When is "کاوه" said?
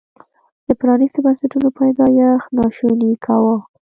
3.25-3.55